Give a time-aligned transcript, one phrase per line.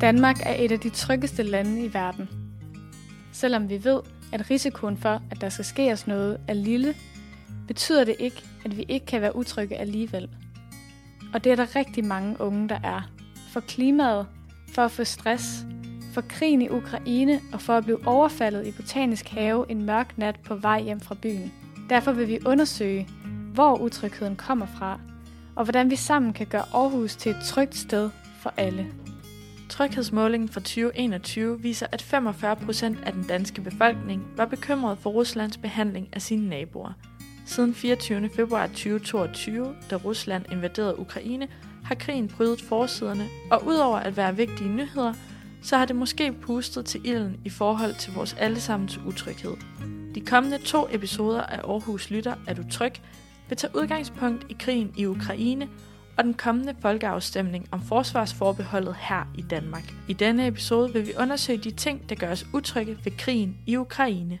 [0.00, 2.28] Danmark er et af de tryggeste lande i verden.
[3.32, 4.00] Selvom vi ved,
[4.32, 6.94] at risikoen for, at der skal ske os noget, er lille,
[7.66, 10.28] betyder det ikke, at vi ikke kan være utrygge alligevel.
[11.34, 13.10] Og det er der rigtig mange unge, der er.
[13.52, 14.26] For klimaet,
[14.74, 15.66] for at få stress,
[16.12, 20.40] for krigen i Ukraine og for at blive overfaldet i Botanisk Have en mørk nat
[20.44, 21.52] på vej hjem fra byen.
[21.90, 23.08] Derfor vil vi undersøge,
[23.54, 25.00] hvor utrygheden kommer fra,
[25.56, 28.10] og hvordan vi sammen kan gøre Aarhus til et trygt sted
[28.42, 28.86] for alle.
[29.68, 35.56] Tryghedsmålingen fra 2021 viser, at 45 procent af den danske befolkning var bekymret for Ruslands
[35.56, 36.92] behandling af sine naboer.
[37.46, 38.30] Siden 24.
[38.36, 41.48] februar 2022, da Rusland invaderede Ukraine,
[41.84, 45.14] har krigen brydet forsiderne, og udover at være vigtige nyheder,
[45.62, 49.56] så har det måske pustet til ilden i forhold til vores allesammens utryghed.
[50.14, 52.92] De kommende to episoder af Aarhus Lytter er du tryg
[53.48, 55.68] vil tage udgangspunkt i krigen i Ukraine
[56.18, 59.82] og den kommende folkeafstemning om forsvarsforbeholdet her i Danmark.
[60.08, 63.76] I denne episode vil vi undersøge de ting, der gør os utrygge ved krigen i
[63.76, 64.38] Ukraine.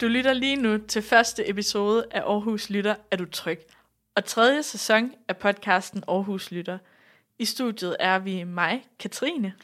[0.00, 3.58] Du lytter lige nu til første episode af Aarhus Lytter er du tryg,
[4.16, 6.78] og tredje sæson af podcasten Aarhus Lytter.
[7.38, 9.54] I studiet er vi mig, Katrine.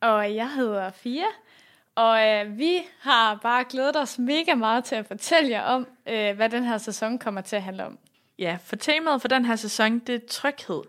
[0.00, 1.26] Og jeg hedder Fia,
[1.94, 6.36] og øh, vi har bare glædet os mega meget til at fortælle jer om, øh,
[6.36, 7.98] hvad den her sæson kommer til at handle om.
[8.38, 10.82] Ja, for temaet for den her sæson, det er tryghed.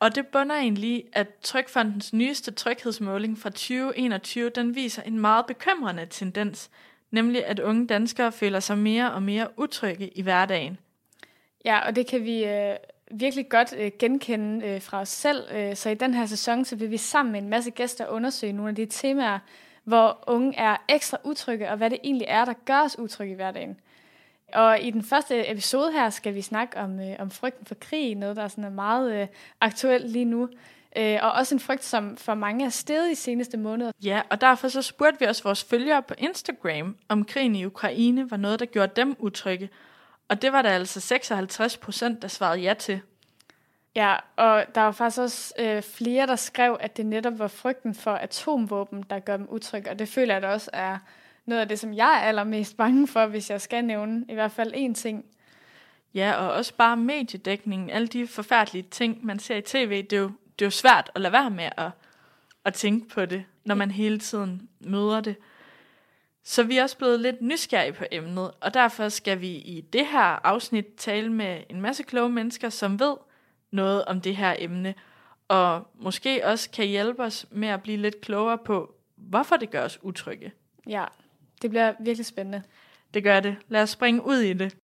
[0.00, 6.06] Og det bunder egentlig, at Trykfondens nyeste tryghedsmåling fra 2021, den viser en meget bekymrende
[6.06, 6.70] tendens,
[7.10, 10.78] nemlig at unge danskere føler sig mere og mere utrygge i hverdagen.
[11.64, 12.76] Ja, og det kan vi øh,
[13.10, 15.44] virkelig godt øh, genkende øh, fra os selv.
[15.52, 18.52] Øh, så i den her sæson, så vil vi sammen med en masse gæster undersøge
[18.52, 19.38] nogle af de temaer,
[19.84, 23.36] hvor unge er ekstra utrygge, og hvad det egentlig er, der gør os utrygge i
[23.36, 23.80] hverdagen.
[24.54, 28.14] Og i den første episode her skal vi snakke om, øh, om frygten for krig,
[28.14, 29.26] noget der er sådan er meget øh,
[29.60, 30.48] aktuelt lige nu.
[30.96, 33.92] Øh, og også en frygt, som for mange er steget de seneste måneder.
[34.02, 38.30] Ja, og derfor så spurgte vi også vores følgere på Instagram, om krigen i Ukraine
[38.30, 39.70] var noget, der gjorde dem utrygge.
[40.28, 43.00] Og det var der altså 56 procent, der svarede ja til.
[43.94, 47.94] Ja, og der var faktisk også øh, flere, der skrev, at det netop var frygten
[47.94, 49.90] for atomvåben, der gør dem utrygge.
[49.90, 50.98] Og det føler jeg da også er
[51.48, 54.52] noget af det, som jeg er allermest bange for, hvis jeg skal nævne i hvert
[54.52, 55.24] fald én ting.
[56.14, 60.20] Ja, og også bare mediedækningen, alle de forfærdelige ting, man ser i tv, det er
[60.20, 61.90] jo, det er jo svært at lade være med at,
[62.64, 65.36] at tænke på det, når man hele tiden møder det.
[66.44, 70.06] Så vi er også blevet lidt nysgerrige på emnet, og derfor skal vi i det
[70.06, 73.14] her afsnit tale med en masse kloge mennesker, som ved
[73.70, 74.94] noget om det her emne,
[75.48, 79.84] og måske også kan hjælpe os med at blive lidt klogere på, hvorfor det gør
[79.84, 80.52] os utrygge.
[80.88, 81.04] Ja,
[81.62, 82.62] det bliver virkelig spændende.
[83.14, 83.56] Det gør det.
[83.68, 84.76] Lad os springe ud i det.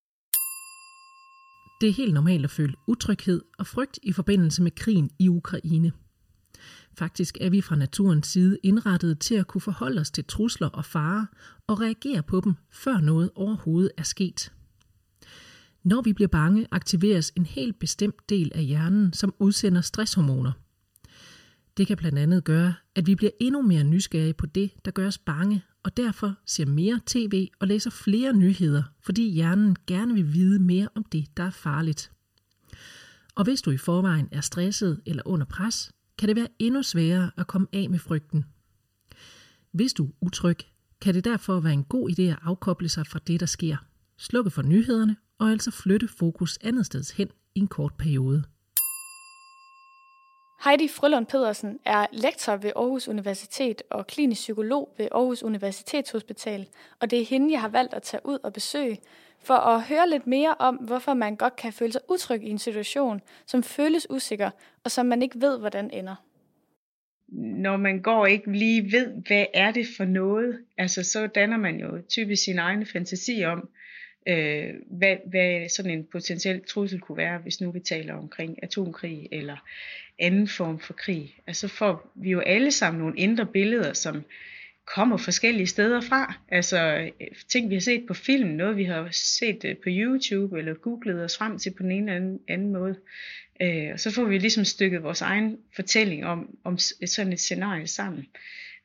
[1.81, 5.91] Det er helt normalt at føle utryghed og frygt i forbindelse med krigen i Ukraine.
[6.97, 10.85] Faktisk er vi fra naturens side indrettet til at kunne forholde os til trusler og
[10.85, 11.25] farer
[11.67, 14.51] og reagere på dem, før noget overhovedet er sket.
[15.83, 20.51] Når vi bliver bange, aktiveres en helt bestemt del af hjernen, som udsender stresshormoner.
[21.77, 25.07] Det kan blandt andet gøre, at vi bliver endnu mere nysgerrige på det, der gør
[25.07, 30.33] os bange, og derfor ser mere tv og læser flere nyheder, fordi hjernen gerne vil
[30.33, 32.11] vide mere om det, der er farligt.
[33.35, 37.31] Og hvis du i forvejen er stresset eller under pres, kan det være endnu sværere
[37.37, 38.45] at komme af med frygten.
[39.71, 40.57] Hvis du er utryg,
[41.01, 43.77] kan det derfor være en god idé at afkoble sig fra det, der sker.
[44.17, 48.43] Slukke for nyhederne og altså flytte fokus andet sted hen i en kort periode.
[50.65, 56.67] Heidi Frølund Pedersen er lektor ved Aarhus Universitet og klinisk psykolog ved Aarhus Universitetshospital,
[56.99, 58.97] og det er hende, jeg har valgt at tage ud og besøge,
[59.43, 62.57] for at høre lidt mere om, hvorfor man godt kan føle sig utryg i en
[62.57, 64.49] situation, som føles usikker,
[64.83, 66.15] og som man ikke ved, hvordan ender.
[67.37, 71.79] Når man går ikke lige ved, hvad er det for noget, altså så danner man
[71.79, 73.69] jo typisk sin egen fantasi om,
[74.27, 79.27] øh, hvad, hvad sådan en potentiel trussel kunne være, hvis nu vi taler omkring atomkrig
[79.31, 79.57] eller
[80.19, 81.35] anden form for krig.
[81.47, 84.23] Altså får vi jo alle sammen nogle indre billeder, som
[84.95, 86.33] kommer forskellige steder fra.
[86.49, 87.09] Altså
[87.47, 91.23] ting, vi har set på film, noget vi har set øh, på YouTube eller googlet
[91.23, 92.95] os frem til på den ene eller anden, anden måde.
[93.61, 97.87] Øh, og så får vi ligesom stykket vores egen fortælling om, om sådan et scenarie
[97.87, 98.25] sammen.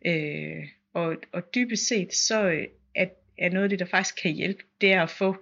[0.06, 3.06] Øh, og, og dybest set, så øh, er,
[3.38, 5.37] er noget af det, der faktisk kan hjælpe, det er at få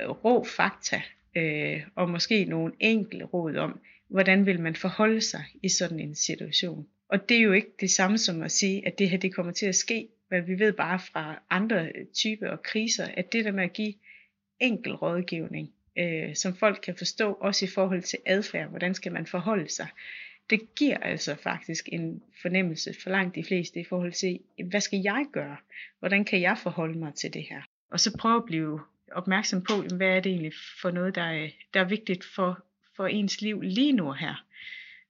[0.00, 1.02] øh, rå fakta,
[1.36, 6.14] øh, og måske nogle enkelte råd om, hvordan vil man forholde sig i sådan en
[6.14, 6.86] situation.
[7.08, 9.52] Og det er jo ikke det samme som at sige, at det her det kommer
[9.52, 13.52] til at ske, men vi ved bare fra andre typer og kriser, at det der
[13.52, 13.94] med at give
[14.60, 19.26] enkel rådgivning, øh, som folk kan forstå, også i forhold til adfærd, hvordan skal man
[19.26, 19.86] forholde sig,
[20.50, 25.00] det giver altså faktisk en fornemmelse for langt de fleste i forhold til, hvad skal
[25.04, 25.56] jeg gøre?
[25.98, 27.62] Hvordan kan jeg forholde mig til det her?
[27.90, 28.80] Og så prøve at blive
[29.12, 32.64] opmærksom på, hvad er det egentlig for noget, der er, der er vigtigt for,
[32.96, 34.44] for ens liv lige nu her.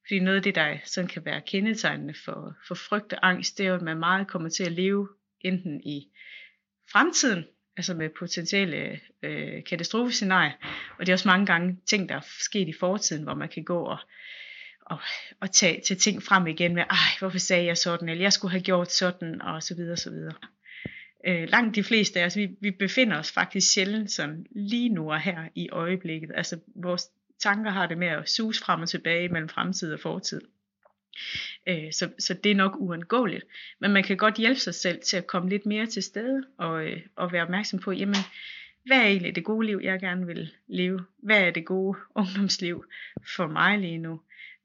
[0.07, 3.67] Fordi noget af det, der sådan kan være kendetegnende for, for frygt og angst, det
[3.67, 5.09] er jo, at man meget kommer til at leve
[5.41, 6.09] enten i
[6.93, 7.45] fremtiden,
[7.77, 10.53] altså med potentielle øh, katastrofescenarier,
[10.99, 13.65] og det er også mange gange ting, der er sket i fortiden, hvor man kan
[13.65, 13.99] gå og,
[14.81, 14.99] og,
[15.41, 18.53] og tage, tage ting frem igen med, ej, hvorfor sagde jeg sådan, eller jeg skulle
[18.53, 20.35] have gjort sådan, og så videre, så videre.
[21.27, 25.13] Øh, langt de fleste af os, vi, vi befinder os faktisk sjældent sådan lige nu
[25.13, 26.31] og her i øjeblikket.
[26.35, 27.11] Altså vores
[27.43, 30.41] tanker har det med at suse frem og tilbage mellem fremtid og fortid.
[31.69, 33.45] Øh, så, så det er nok uundgåeligt.
[33.81, 36.87] Men man kan godt hjælpe sig selv til at komme lidt mere til stede og,
[36.87, 38.21] øh, og være opmærksom på, jamen,
[38.87, 41.05] hvad er egentlig det gode liv, jeg gerne vil leve?
[41.19, 42.85] Hvad er det gode ungdomsliv
[43.37, 44.21] for mig lige nu?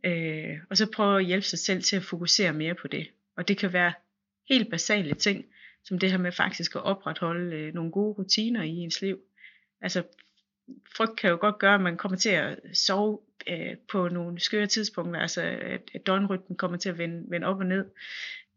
[0.06, 3.08] Øh, og så prøve at hjælpe sig selv til at fokusere mere på det.
[3.38, 3.94] Og det kan være
[4.50, 5.46] helt basale ting,
[5.84, 9.20] som det her med faktisk at opretholde øh, nogle gode rutiner i ens liv.
[9.82, 10.04] Altså
[10.96, 14.68] frygt kan jo godt gøre, at man kommer til at sove øh, på nogle skøre
[14.68, 17.86] tidspunkter, altså at, at døgnrytmen kommer til at vende, vende op og ned.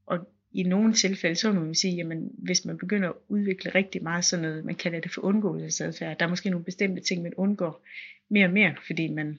[0.07, 4.03] Og i nogle tilfælde, så må man sige, jamen hvis man begynder at udvikle rigtig
[4.03, 7.35] meget sådan noget, man kalder det for undgåelsesadfærd, der er måske nogle bestemte ting, man
[7.37, 7.87] undgår
[8.29, 9.39] mere og mere, fordi man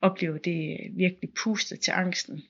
[0.00, 2.42] oplever det virkelig puster til angsten.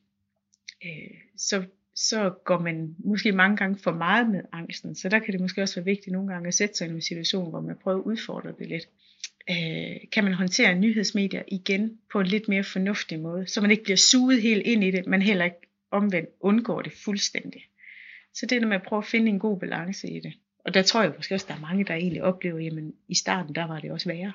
[0.84, 1.64] Øh, så
[1.94, 4.94] så går man måske mange gange for meget med angsten.
[4.94, 7.02] Så der kan det måske også være vigtigt nogle gange at sætte sig i en
[7.02, 8.88] situation, hvor man prøver at udfordre det lidt.
[9.50, 13.82] Øh, kan man håndtere nyhedsmedier igen på en lidt mere fornuftig måde, så man ikke
[13.82, 15.56] bliver suget helt ind i det, men heller ikke
[15.90, 17.66] omvendt undgår det fuldstændig.
[18.34, 20.32] Så det er, når man prøver at finde en god balance i det.
[20.64, 23.54] Og der tror jeg måske også, der er mange, der egentlig oplever, jamen i starten,
[23.54, 24.32] der var det også værre.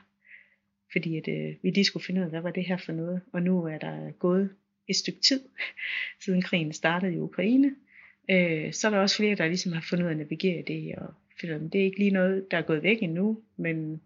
[0.91, 3.21] Fordi at, øh, vi lige skulle finde ud af, hvad var det her for noget.
[3.33, 4.49] Og nu er der gået
[4.87, 5.41] et stykke tid,
[6.23, 7.75] siden krigen startede i Ukraine,
[8.31, 10.95] øh, så er der også flere, der ligesom har fundet ud af at navigere det,
[10.95, 14.01] og finder, at det er ikke lige noget, der er gået væk endnu, men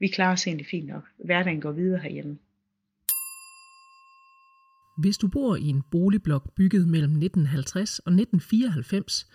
[0.00, 1.04] vi klarer os egentlig fint nok.
[1.24, 2.38] Hverdagen går videre herhjemme.
[4.98, 9.28] Hvis du bor i en boligblok bygget mellem 1950 og 1994,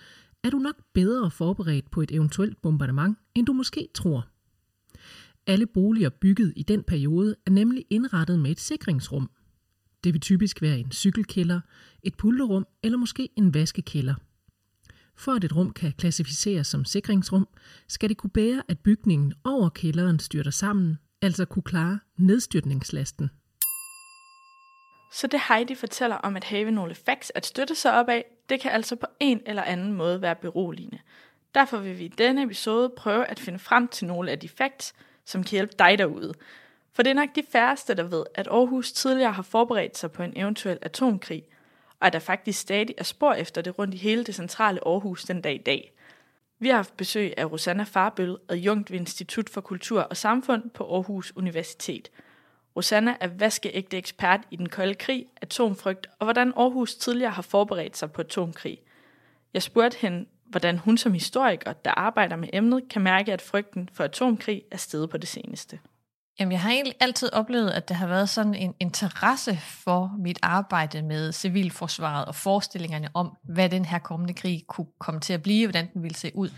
[0.43, 4.27] er du nok bedre forberedt på et eventuelt bombardement, end du måske tror.
[5.47, 9.29] Alle boliger bygget i den periode er nemlig indrettet med et sikringsrum–
[10.05, 11.61] det vil typisk være en cykelkælder,
[12.03, 14.15] et pulterum eller måske en vaskekælder.
[15.17, 17.47] For at et rum kan klassificeres som sikringsrum,
[17.87, 23.29] skal det kunne bære, at bygningen over kælderen styrter sammen, altså kunne klare nedstyrtningslasten.
[25.13, 28.61] Så det Heidi fortæller om at have nogle facts at støtte sig op af, det
[28.61, 30.99] kan altså på en eller anden måde være beroligende.
[31.55, 34.93] Derfor vil vi i denne episode prøve at finde frem til nogle af de facts,
[35.25, 36.33] som kan hjælpe dig derude.
[36.93, 40.23] For det er nok de færreste, der ved, at Aarhus tidligere har forberedt sig på
[40.23, 41.43] en eventuel atomkrig,
[41.99, 45.23] og at der faktisk stadig er spor efter det rundt i hele det centrale Aarhus
[45.23, 45.91] den dag i dag.
[46.59, 50.93] Vi har haft besøg af Rosanna Farbøl, adjunkt ved Institut for Kultur og Samfund på
[50.95, 52.11] Aarhus Universitet.
[52.75, 57.97] Rosanna er vaskeægte ekspert i den kolde krig, atomfrygt og hvordan Aarhus tidligere har forberedt
[57.97, 58.81] sig på atomkrig.
[59.53, 63.89] Jeg spurgte hende, hvordan hun som historiker, der arbejder med emnet, kan mærke, at frygten
[63.93, 65.79] for atomkrig er steget på det seneste.
[66.39, 70.39] Jamen, jeg har egentlig altid oplevet, at der har været sådan en interesse for mit
[70.41, 75.43] arbejde med civilforsvaret og forestillingerne om, hvad den her kommende krig kunne komme til at
[75.43, 76.49] blive, hvordan den ville se ud.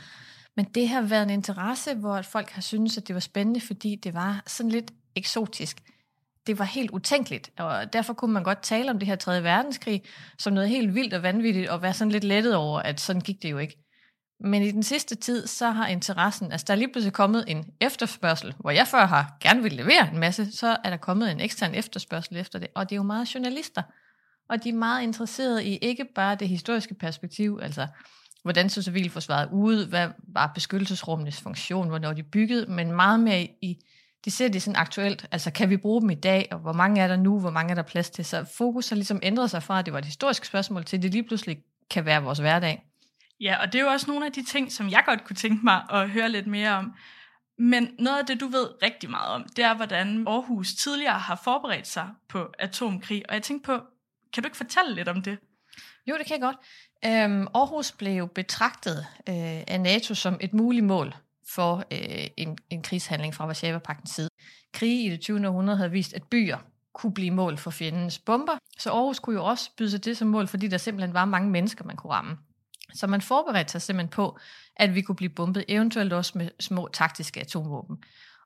[0.55, 3.95] Men det har været en interesse, hvor folk har syntes, at det var spændende, fordi
[3.95, 5.81] det var sådan lidt eksotisk.
[6.47, 9.43] Det var helt utænkeligt, og derfor kunne man godt tale om det her 3.
[9.43, 10.03] verdenskrig
[10.37, 13.41] som noget helt vildt og vanvittigt, og være sådan lidt lettet over, at sådan gik
[13.41, 13.86] det jo ikke.
[14.39, 17.65] Men i den sidste tid, så har interessen, altså der er lige pludselig kommet en
[17.81, 21.39] efterspørgsel, hvor jeg før har gerne vil levere en masse, så er der kommet en
[21.39, 23.81] ekstern efterspørgsel efter det, og det er jo meget journalister.
[24.49, 27.87] Og de er meget interesserede i ikke bare det historiske perspektiv, altså
[28.43, 33.77] hvordan så civilforsvaret ud, hvad var beskyttelsesrummenes funktion, hvornår de byggede, men meget mere i,
[34.25, 37.01] de ser det sådan aktuelt, altså kan vi bruge dem i dag, og hvor mange
[37.01, 39.63] er der nu, hvor mange er der plads til, så fokus har ligesom ændret sig
[39.63, 41.57] fra, at det var et historisk spørgsmål, til det lige pludselig
[41.89, 42.86] kan være vores hverdag.
[43.39, 45.63] Ja, og det er jo også nogle af de ting, som jeg godt kunne tænke
[45.63, 46.93] mig at høre lidt mere om.
[47.59, 51.41] Men noget af det, du ved rigtig meget om, det er, hvordan Aarhus tidligere har
[51.43, 53.23] forberedt sig på atomkrig.
[53.29, 53.81] Og jeg tænkte på,
[54.33, 55.37] kan du ikke fortælle lidt om det?
[56.07, 56.57] Jo, det kan jeg godt.
[57.05, 58.97] Øhm, Aarhus blev betragtet
[59.29, 61.15] øh, af NATO som et muligt mål
[61.55, 64.29] for øh, en, en krigshandling fra Varsava-paktens side.
[64.73, 65.47] Krige i det 20.
[65.47, 66.57] århundrede havde vist, at byer
[66.93, 70.27] kunne blive mål for fjendens bomber, så Aarhus kunne jo også byde sig det som
[70.27, 72.37] mål, fordi der simpelthen var mange mennesker, man kunne ramme.
[72.93, 74.39] Så man forberedte sig simpelthen på,
[74.75, 77.97] at vi kunne blive bombet, eventuelt også med små taktiske atomvåben.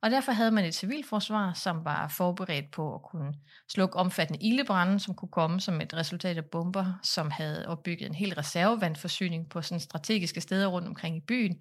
[0.02, 3.34] Og derfor havde man et civilforsvar, som var forberedt på at kunne
[3.70, 8.16] slukke omfattende ildebrænde, som kunne komme som et resultat af bomber, som havde opbygget en
[8.16, 11.58] hel reservevandforsyning på sådan strategiske steder rundt omkring i byen.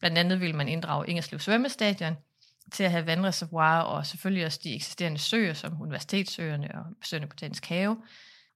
[0.00, 2.16] Blandt andet ville man inddrage Ingerslev Svømmestadion
[2.72, 7.66] til at have vandreservoirer og selvfølgelig også de eksisterende søer, som Universitetssøerne og Søerne Botanisk
[7.66, 7.96] Have.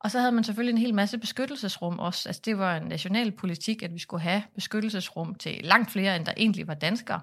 [0.00, 2.28] Og så havde man selvfølgelig en hel masse beskyttelsesrum også.
[2.28, 6.26] Altså det var en national politik, at vi skulle have beskyttelsesrum til langt flere, end
[6.26, 7.21] der egentlig var danskere.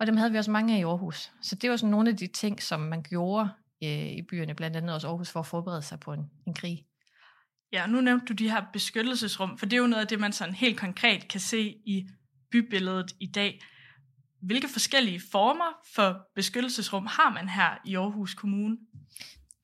[0.00, 1.32] Og dem havde vi også mange af i Aarhus.
[1.42, 3.48] Så det var sådan nogle af de ting, som man gjorde
[3.84, 6.84] øh, i byerne, blandt andet også Aarhus, for at forberede sig på en, en krig.
[7.72, 10.32] Ja, nu nævnte du de her beskyttelsesrum, for det er jo noget af det, man
[10.32, 12.08] sådan helt konkret kan se i
[12.52, 13.60] bybilledet i dag.
[14.42, 18.76] Hvilke forskellige former for beskyttelsesrum har man her i Aarhus Kommune?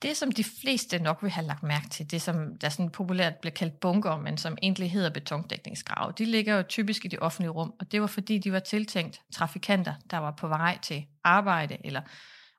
[0.05, 3.37] Det, som de fleste nok vil have lagt mærke til, det som der sådan populært
[3.37, 7.51] bliver kaldt bunker, men som egentlig hedder betondækningsgrave, de ligger jo typisk i det offentlige
[7.51, 11.77] rum, og det var fordi, de var tiltænkt trafikanter, der var på vej til arbejde,
[11.85, 12.01] eller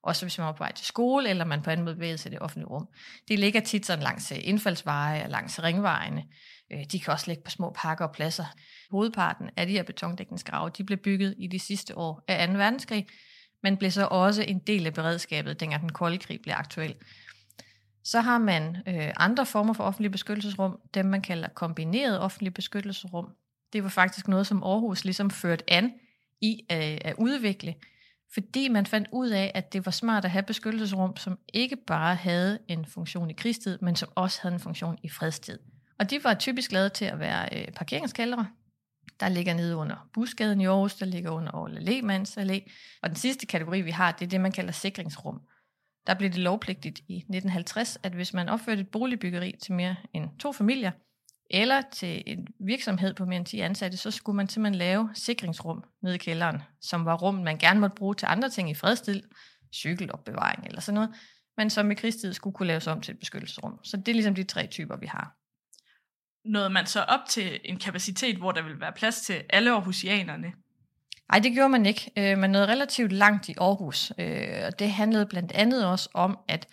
[0.04, 2.30] også hvis man var på vej til skole, eller man på anden måde bevægede sig
[2.30, 2.88] i det offentlige rum.
[3.28, 6.24] De ligger tit sådan langs øh, indfaldsveje og langs ringvejene.
[6.72, 8.46] Øh, de kan også ligge på små parker og pladser.
[8.92, 12.54] Hovedparten af de her betondækningsgrave, de blev bygget i de sidste år af 2.
[12.54, 13.08] verdenskrig,
[13.64, 16.96] men blev så også en del af beredskabet, dengang den kolde krig blev aktuel.
[18.06, 23.30] Så har man øh, andre former for offentlige beskyttelsesrum, dem man kalder kombineret offentlige beskyttelsesrum.
[23.74, 25.94] Det var faktisk noget, som Aarhus ligesom førte an
[26.42, 27.76] i øh, at udvikle,
[28.34, 32.16] fordi man fandt ud af, at det var smart at have beskyttelsesrum, som ikke bare
[32.16, 35.60] havde en funktion i krigstid, men som også havde en funktion i fredstid.
[36.00, 38.48] Og de var typisk lavet til at være øh, parkeringskældre,
[39.20, 42.70] der ligger nede under Busgaden i Aarhus, der ligger under Aarhus Lehmanns Allé.
[43.02, 45.42] Og den sidste kategori, vi har, det er det, man kalder sikringsrum
[46.08, 50.30] der blev det lovpligtigt i 1950, at hvis man opførte et boligbyggeri til mere end
[50.40, 50.92] to familier,
[51.50, 55.84] eller til en virksomhed på mere end 10 ansatte, så skulle man simpelthen lave sikringsrum
[56.04, 59.24] nede i kælderen, som var rum, man gerne måtte bruge til andre ting i fredstil,
[59.76, 61.16] cykelopbevaring eller sådan noget,
[61.58, 63.80] men som i krigstid skulle kunne laves om til et beskyttelsesrum.
[63.84, 65.36] Så det er ligesom de tre typer, vi har.
[66.50, 70.54] Nåede man så op til en kapacitet, hvor der vil være plads til alle aarhusianerne?
[71.30, 72.12] Nej, det gjorde man ikke.
[72.18, 76.40] Øh, man nåede relativt langt i Aarhus, øh, og det handlede blandt andet også om,
[76.48, 76.68] at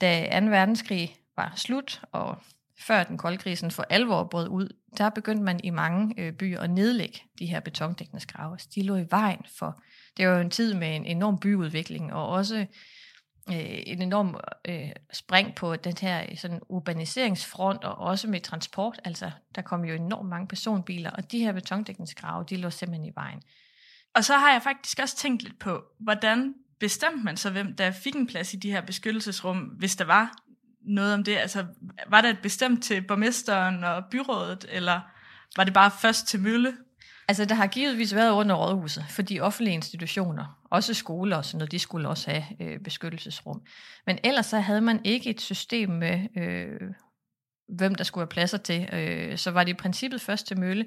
[0.00, 0.46] da 2.
[0.46, 2.42] verdenskrig var slut, og
[2.80, 6.60] før den kolde krisen for alvor brød ud, der begyndte man i mange øh, byer
[6.60, 8.52] at nedlægge de her betondækningsgrave.
[8.52, 9.82] Altså, de lå i vejen for,
[10.16, 12.66] det var jo en tid med en enorm byudvikling, og også
[13.48, 14.36] øh, en enorm
[14.68, 19.00] øh, spring på den her øh, sådan urbaniseringsfront, og også med transport.
[19.04, 23.12] Altså, der kom jo enormt mange personbiler, og de her betondækningsgrave, de lå simpelthen i
[23.14, 23.42] vejen.
[24.14, 27.90] Og så har jeg faktisk også tænkt lidt på, hvordan bestemte man så, hvem der
[27.90, 30.32] fik en plads i de her beskyttelsesrum, hvis der var
[30.80, 31.36] noget om det?
[31.36, 31.66] Altså,
[32.06, 35.00] var der et bestemt til borgmesteren og byrådet, eller
[35.56, 36.76] var det bare først til Mølle?
[37.28, 41.58] Altså, der har givetvis været under rådhuset, for de offentlige institutioner, også skoler og sådan
[41.58, 43.62] noget, de skulle også have øh, beskyttelsesrum.
[44.06, 46.80] Men ellers så havde man ikke et system med, øh,
[47.68, 48.88] hvem der skulle have pladser til.
[48.92, 50.86] Øh, så var det i princippet først til Mølle.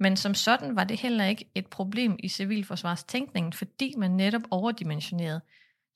[0.00, 5.40] Men som sådan var det heller ikke et problem i civilforsvarstænkningen, fordi man netop overdimensionerede.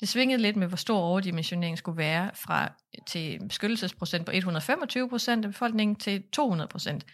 [0.01, 2.73] Det svingede lidt med, hvor stor overdimensioneringen skulle være fra
[3.09, 7.07] til beskyttelsesprocent på 125 procent af befolkningen til 200 procent.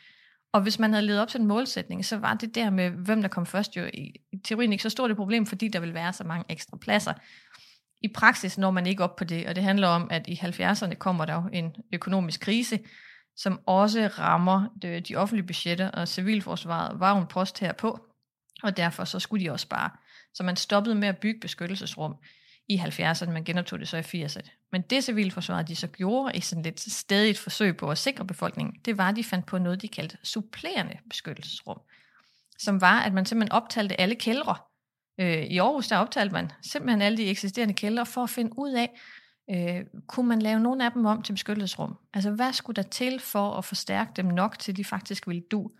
[0.52, 3.22] Og hvis man havde levet op til en målsætning, så var det der med, hvem
[3.22, 5.94] der kom først jo i, i teorien ikke så stort et problem, fordi der ville
[5.94, 7.12] være så mange ekstra pladser.
[8.02, 10.94] I praksis når man ikke op på det, og det handler om, at i 70'erne
[10.94, 12.78] kommer der jo en økonomisk krise,
[13.38, 18.00] som også rammer de, de offentlige budgetter, og civilforsvaret var jo en post herpå,
[18.62, 19.90] og derfor så skulle de også bare.
[20.34, 22.14] Så man stoppede med at bygge beskyttelsesrum
[22.68, 24.68] i 70'erne, man genoptog det så i 80'erne.
[24.72, 28.74] Men det civilforsvaret, de så gjorde i sådan lidt stedigt forsøg på at sikre befolkningen,
[28.84, 31.80] det var, at de fandt på noget, de kaldte supplerende beskyttelsesrum,
[32.58, 34.56] som var, at man simpelthen optalte alle kældre.
[35.20, 38.72] Øh, I Aarhus, der optalte man simpelthen alle de eksisterende kældre for at finde ud
[38.72, 39.00] af,
[39.50, 41.94] Øh, kunne man lave nogle af dem om til beskyttelsesrum?
[42.14, 45.70] Altså, hvad skulle der til for at forstærke dem nok, til de faktisk ville du?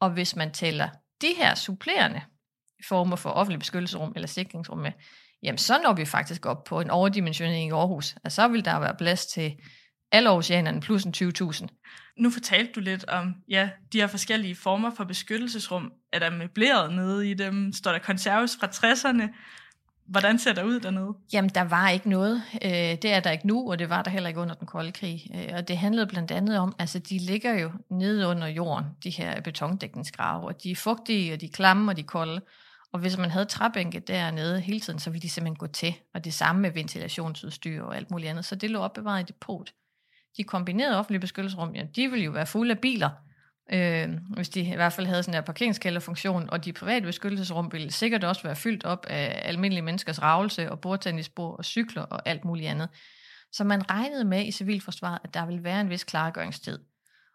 [0.00, 0.88] Og hvis man tæller
[1.20, 2.20] de her supplerende
[2.88, 4.92] former for offentlig beskyttelsesrum eller sikringsrum med,
[5.42, 8.14] jamen så når vi faktisk op på en overdimensionering i Aarhus.
[8.24, 9.56] Altså, så vil der være plads til
[10.12, 11.66] alle oceanerne plus en 20.000.
[12.18, 15.92] Nu fortalte du lidt om ja, de her forskellige former for beskyttelsesrum.
[16.12, 17.72] Er der møbleret nede i dem?
[17.72, 19.28] Står der konserves fra 60'erne?
[20.06, 21.14] Hvordan ser der ud dernede?
[21.32, 22.42] Jamen, der var ikke noget.
[22.64, 24.92] Øh, det er der ikke nu, og det var der heller ikke under den kolde
[24.92, 25.30] krig.
[25.34, 29.10] Øh, og det handlede blandt andet om, altså de ligger jo nede under jorden, de
[29.10, 32.40] her betondækningsgrave, og de er fugtige, og de er klamme, og de er kolde.
[32.92, 35.94] Og hvis man havde træbænke dernede hele tiden, så ville de simpelthen gå til.
[36.14, 38.44] Og det samme med ventilationsudstyr og alt muligt andet.
[38.44, 39.72] Så det lå opbevaret i depot.
[40.36, 43.10] De kombinerede offentlige beskyttelsesrum, ja, de ville jo være fulde af biler.
[43.72, 47.90] Øh, hvis de i hvert fald havde sådan en parkeringskælderfunktion, og de private beskyttelsesrum ville
[47.90, 52.44] sikkert også være fyldt op af almindelige menneskers ravelse og bordtennisbord og cykler og alt
[52.44, 52.88] muligt andet.
[53.52, 56.78] Så man regnede med i civilforsvaret, at der ville være en vis klargøringstid.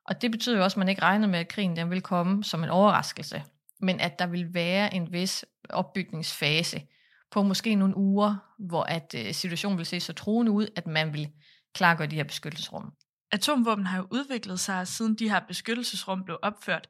[0.08, 2.44] Og det betyder jo også, at man ikke regnede med, at krigen den ville komme
[2.44, 3.44] som en overraskelse,
[3.82, 6.82] men at der vil være en vis opbygningsfase
[7.32, 11.14] på måske nogle uger, hvor at øh, situationen vil se så truende ud, at man
[11.14, 11.30] vil
[11.74, 12.94] klargøre de her beskyttelsesrum.
[13.32, 16.90] Atomvåben har jo udviklet sig, siden de her beskyttelsesrum blev opført.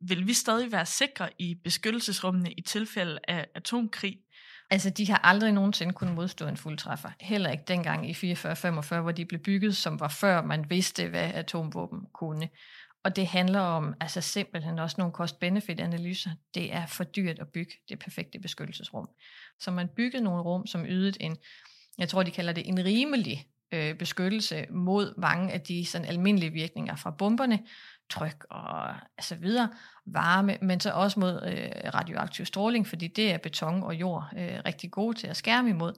[0.00, 4.18] Vil vi stadig være sikre i beskyttelsesrummene i tilfælde af atomkrig?
[4.70, 7.10] Altså, de har aldrig nogensinde kunnet modstå en fuldtræffer.
[7.20, 11.34] Heller ikke dengang i 44-45, hvor de blev bygget, som var før man vidste, hvad
[11.34, 12.48] atomvåben kunne.
[13.04, 16.30] Og det handler om altså simpelthen også nogle cost-benefit-analyser.
[16.54, 19.08] Det er for dyrt at bygge det perfekte beskyttelsesrum.
[19.60, 21.36] Så man byggede nogle rum, som ydede en,
[21.98, 26.52] jeg tror de kalder det en rimelig øh, beskyttelse mod mange af de sådan almindelige
[26.52, 27.58] virkninger fra bomberne,
[28.10, 29.68] tryk og så videre,
[30.06, 34.58] varme, men så også mod øh, radioaktiv stråling, fordi det er beton og jord øh,
[34.66, 35.94] rigtig gode til at skærme imod.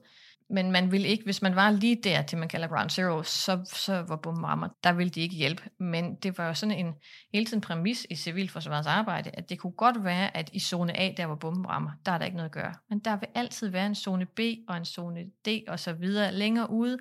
[0.53, 3.59] Men man vil ikke, hvis man var lige der til man kalder ground zero, så,
[3.65, 5.63] så var bomben rammer, der ville de ikke hjælpe.
[5.77, 6.93] Men det var jo sådan en
[7.33, 11.13] hele tiden præmis i civilforsvarets arbejde, at det kunne godt være, at i zone A,
[11.17, 12.73] der hvor bomben rammer, der er der ikke noget at gøre.
[12.89, 16.33] Men der vil altid være en zone B og en zone D og så videre
[16.33, 16.97] længere ude,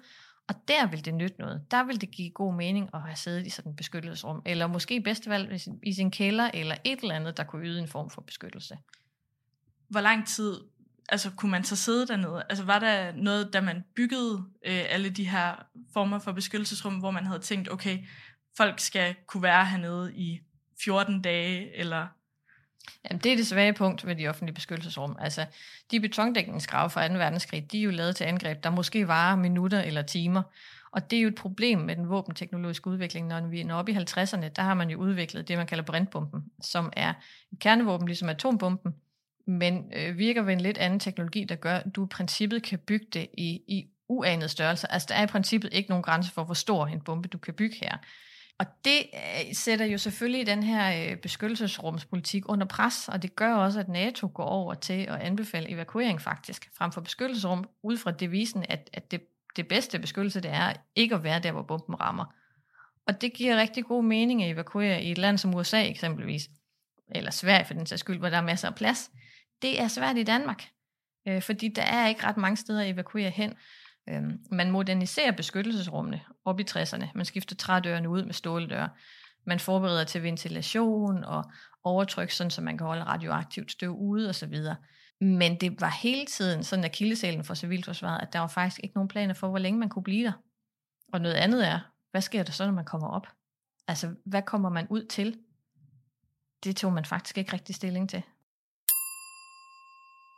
[0.50, 1.70] og der vil det nytte noget.
[1.70, 4.94] Der vil det give god mening at have siddet i sådan et beskyttelsesrum, eller måske
[4.94, 8.10] i bedste valg i sin kælder, eller et eller andet, der kunne yde en form
[8.10, 8.78] for beskyttelse.
[9.88, 10.60] Hvor lang tid
[11.08, 12.42] altså, kunne man så sidde dernede?
[12.48, 17.10] Altså var der noget, da man byggede øh, alle de her former for beskyttelsesrum, hvor
[17.10, 17.98] man havde tænkt, okay,
[18.56, 20.40] folk skal kunne være hernede i
[20.84, 22.06] 14 dage, eller
[23.04, 25.16] Jamen, det er det svage punkt ved de offentlige beskyttelsesrum.
[25.18, 25.46] Altså,
[25.90, 27.14] de betondækningsgrave fra 2.
[27.14, 30.42] verdenskrig, de er jo lavet til angreb, der måske varer minutter eller timer.
[30.92, 33.26] Og det er jo et problem med den våbenteknologiske udvikling.
[33.26, 36.44] Når vi er oppe i 50'erne, der har man jo udviklet det, man kalder brintbomben,
[36.62, 37.14] som er
[37.52, 38.94] et kernevåben, ligesom atombomben,
[39.46, 42.78] men øh, virker ved en lidt anden teknologi, der gør, at du i princippet kan
[42.78, 44.92] bygge det i, i uanet størrelse.
[44.92, 47.54] Altså, der er i princippet ikke nogen grænse for, hvor stor en bombe du kan
[47.54, 47.96] bygge her.
[48.60, 53.54] Og det øh, sætter jo selvfølgelig den her øh, beskyttelsesrumspolitik under pres, og det gør
[53.54, 58.10] også, at NATO går over til at anbefale evakuering faktisk, frem for beskyttelsesrum, ud fra
[58.10, 59.20] devisen, at, at det,
[59.56, 62.24] det bedste beskyttelse, det er ikke at være der, hvor bomben rammer.
[63.06, 66.48] Og det giver rigtig god mening at evakuere i et land som USA eksempelvis,
[67.14, 69.10] eller Sverige for den sags skyld, hvor der er masser af plads.
[69.62, 70.64] Det er svært i Danmark,
[71.28, 73.54] øh, fordi der er ikke ret mange steder at evakuere hen.
[74.10, 77.06] Øhm, man moderniserer beskyttelsesrummene op i 60'erne.
[77.14, 78.88] Man skifter trædørene ud med ståldøre.
[79.46, 81.44] Man forbereder til ventilation og
[81.84, 84.54] overtryk, sådan så man kan holde radioaktivt støv ude osv.
[85.20, 88.94] Men det var hele tiden sådan at kildesalen for civilforsvaret, at der var faktisk ikke
[88.94, 90.32] nogen planer for, hvor længe man kunne blive der.
[91.12, 93.26] Og noget andet er, hvad sker der så, når man kommer op?
[93.88, 95.38] Altså, hvad kommer man ud til?
[96.64, 98.22] Det tog man faktisk ikke rigtig stilling til.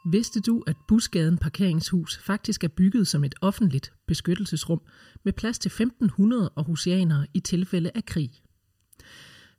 [0.04, 4.82] Vidste du, at Busgaden Parkeringshus faktisk er bygget som et offentligt beskyttelsesrum
[5.24, 8.30] med plads til 1500 aarhusianere i tilfælde af krig?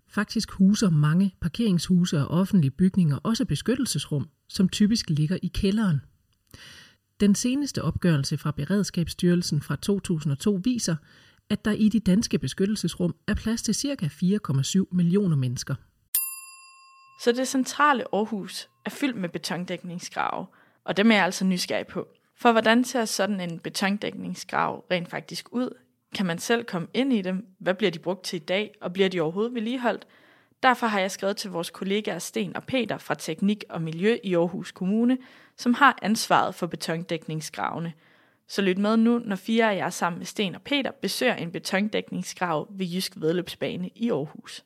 [0.08, 6.02] Faktisk huser mange parkeringshuse og offentlige bygninger også beskyttelsesrum, som typisk ligger i kælderen.
[7.20, 10.96] Den seneste opgørelse fra Beredskabsstyrelsen fra 2002 viser,
[11.50, 14.06] at der i de danske beskyttelsesrum er plads til ca.
[14.06, 15.76] 4,7 millioner mennesker.
[17.22, 20.46] Så det centrale Aarhus er fyldt med betondækningsgrave,
[20.84, 22.08] og dem er jeg altså nysgerrig på.
[22.36, 25.78] For hvordan ser sådan en betondækningsgrav rent faktisk ud?
[26.16, 27.46] Kan man selv komme ind i dem?
[27.60, 30.08] Hvad bliver de brugt til i dag, og bliver de overhovedet vedligeholdt?
[30.64, 34.36] Derfor har jeg skrevet til vores kollegaer Sten og Peter fra Teknik og Miljø i
[34.36, 35.18] Aarhus Kommune,
[35.58, 37.94] som har ansvaret for betondækningsgravene.
[38.48, 41.52] Så lyt med nu, når fire af jer sammen med Sten og Peter besøger en
[41.52, 44.64] betondækningsgrav ved Jysk Vedløbsbane i Aarhus.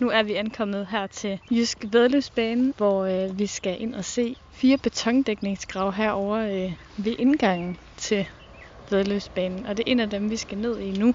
[0.00, 4.36] Nu er vi ankommet her til Jysk Vedløbsbane, hvor øh, vi skal ind og se
[4.52, 8.28] fire betondækningsgrav herover øh, ved indgangen til
[8.90, 9.66] Vedløbsbanen.
[9.66, 11.14] Og det er en af dem, vi skal ned i nu.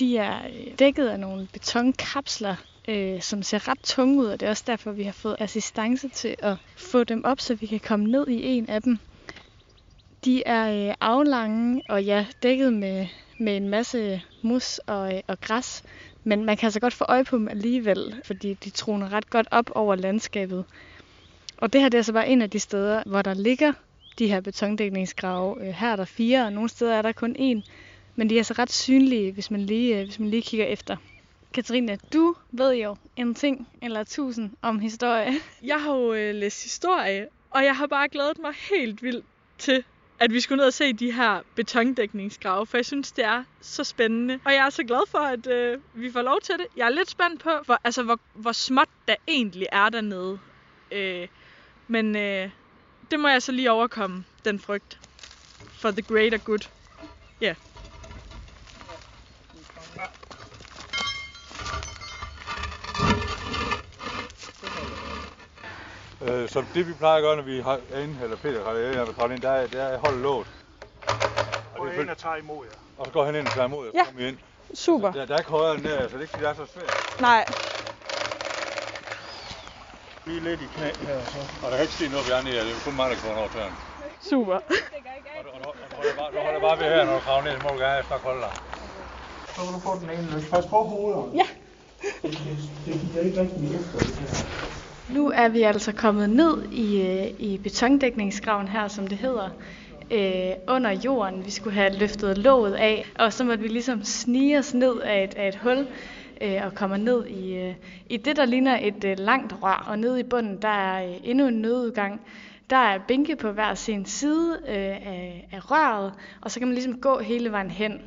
[0.00, 2.56] De er øh, dækket af nogle betonkapsler,
[2.88, 6.08] øh, som ser ret tunge ud, og det er også derfor, vi har fået assistance
[6.08, 8.98] til at få dem op, så vi kan komme ned i en af dem.
[10.24, 13.06] De er øh, aflange og ja, dækket med,
[13.40, 15.82] med en masse mus og, øh, og græs,
[16.24, 19.48] men man kan altså godt få øje på dem alligevel, fordi de troner ret godt
[19.50, 20.64] op over landskabet.
[21.56, 23.72] Og det her det er så bare en af de steder, hvor der ligger
[24.18, 25.66] de her betondækningsgrave.
[25.66, 27.70] Øh, her er der fire, og nogle steder er der kun én.
[28.16, 30.96] Men de er altså ret synlige, hvis man lige, øh, hvis man lige kigger efter.
[31.54, 35.32] Katrine, du ved jo en ting eller tusind om historie.
[35.62, 39.24] Jeg har jo øh, læst historie, og jeg har bare glædet mig helt vildt
[39.58, 39.84] til,
[40.18, 43.84] at vi skulle ned og se de her betondækningsgrave, for jeg synes, det er så
[43.84, 44.40] spændende.
[44.44, 46.66] Og jeg er så glad for, at øh, vi får lov til det.
[46.76, 50.38] Jeg er lidt spændt på, hvor, altså, hvor, hvor småt der egentlig er dernede.
[50.92, 51.28] Øh,
[51.88, 52.50] men øh,
[53.10, 54.98] det må jeg så lige overkomme, den frygt.
[55.72, 56.68] For the greater good.
[57.40, 57.46] Ja.
[57.46, 57.56] Yeah.
[66.28, 68.70] Øh, så det vi plejer at gøre, når vi har, er inde, eller Peter har
[68.70, 70.46] er ved ind, der er, der er at holde låget.
[71.78, 72.78] Og det er ind og tager imod jer.
[72.98, 74.04] Og så går han ind og tager imod, og så Ja.
[74.04, 74.38] kommer vi ind.
[74.74, 75.12] Super.
[75.12, 76.66] Der, der er ikke højere end der, så det er ikke, fordi det er så
[76.74, 77.20] svært.
[77.20, 77.44] Nej.
[80.26, 81.38] Lige lidt i knæ her, så.
[81.62, 83.38] Og der kan ikke ske noget, vi er nede, det er kun mig, der kommer
[83.42, 83.72] over tøren.
[84.30, 84.54] Super.
[84.54, 84.60] Og,
[85.54, 87.60] og, og, og, du holder bare, du holder bare ved her, når du kravler ned,
[87.60, 88.52] så må du gerne snart holde dig.
[89.54, 90.44] Så kan du få den ene løs.
[90.50, 91.34] Pas på hovedet.
[91.40, 91.46] Ja.
[92.22, 94.63] Det, det giver ikke rigtig efter det her.
[95.10, 99.48] Nu er vi altså kommet ned i, øh, i betondækningsgraven her, som det hedder,
[100.10, 101.44] øh, under jorden.
[101.44, 105.24] Vi skulle have løftet låget af, og så måtte vi ligesom snige os ned af
[105.24, 105.86] et, af et hul
[106.40, 107.74] øh, og kommer ned i, øh,
[108.08, 109.84] i det, der ligner et øh, langt rør.
[109.88, 112.20] Og nede i bunden, der er øh, endnu en nødudgang.
[112.70, 116.74] Der er bænke på hver sin side øh, af, af røret, og så kan man
[116.74, 118.00] ligesom gå hele vejen hen.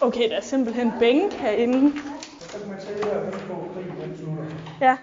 [0.00, 1.92] Okay, der er simpelthen bænk herinde.
[2.40, 3.68] Så kan man se her, at på.
[4.80, 4.96] Ja.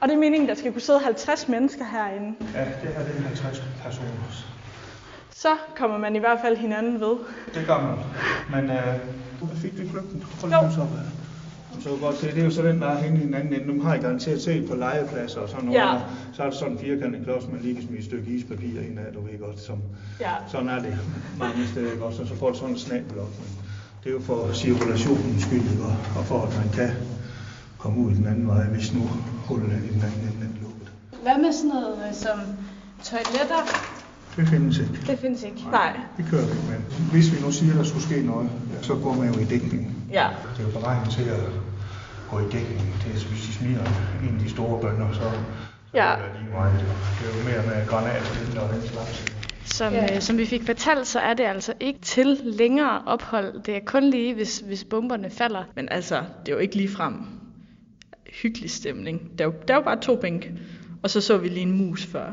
[0.00, 2.34] Og det er meningen, der skal kunne sidde 50 mennesker herinde.
[2.54, 4.10] Ja, det her det er 50 personer.
[5.30, 7.16] Så kommer man i hvert fald hinanden ved.
[7.54, 7.96] Det gør man.
[8.62, 8.94] Men øh,
[9.56, 10.24] fik vi kløgten?
[10.40, 10.62] Hold Jo.
[10.62, 13.52] nu så, godt se, det er jo så den, der er henne i den anden
[13.54, 13.66] ende.
[13.66, 15.78] Dem har I garanteret set på legepladser og sådan noget.
[15.78, 15.98] Ja.
[16.32, 18.98] Så er det sådan en firkantet klods, man lige kan smide et stykke ispapir ind
[18.98, 19.60] af, du ved godt.
[19.60, 19.78] Som,
[20.20, 20.30] Ja.
[20.48, 20.98] Sådan er det
[21.38, 22.22] mange steder, ikke også?
[22.22, 23.28] Og så får du sådan en snabel op.
[23.38, 23.48] Men
[24.04, 25.80] det er jo for cirkulationens skyld,
[26.18, 26.90] og for at man kan
[27.80, 29.00] komme ud den anden vej, hvis nu
[29.46, 30.88] hullet i den anden ende er lukket.
[31.22, 32.38] Hvad med sådan noget øh, som
[33.10, 33.60] toiletter?
[34.36, 34.92] Det findes ikke.
[35.06, 35.62] Det findes ikke.
[35.70, 35.92] Nej.
[36.16, 36.80] Det kører vi ikke med.
[37.12, 38.50] Hvis vi nu siger, at der skulle ske noget,
[38.82, 39.82] så går man jo i dækning.
[40.12, 40.28] Ja.
[40.56, 41.40] Det er jo beregnet til at
[42.30, 42.80] gå i dækning.
[43.04, 43.84] Det er, hvis de smider
[44.28, 45.30] en af de store bønder, så
[45.94, 46.06] Ja.
[46.06, 46.72] er det lige meget.
[47.20, 49.24] Det er jo mere med granater og den slags.
[49.64, 50.14] Som, ja.
[50.16, 53.62] øh, som vi fik fortalt, så er det altså ikke til længere ophold.
[53.62, 55.64] Det er kun lige, hvis, hvis bomberne falder.
[55.76, 57.14] Men altså, det er jo ikke ligefrem
[58.32, 59.38] hyggelig stemning.
[59.38, 60.52] Der er, jo, der er jo bare to bænke.
[61.02, 62.32] Og så så vi lige en mus før.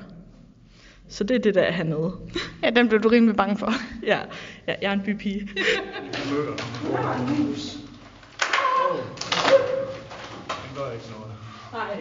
[1.09, 2.13] Så det er det, der er hernede.
[2.63, 3.71] Ja, den blev du rimelig bange for.
[4.11, 4.19] ja,
[4.67, 5.49] ja jeg er en bypige.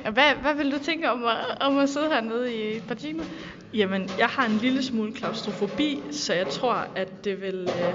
[0.05, 2.95] Og Hvad, hvad vil du tænke om at, om at sidde hernede i et par
[2.95, 3.25] timer?
[3.75, 7.95] Jamen, jeg har en lille smule klaustrofobi, så jeg tror, at det vil, øh,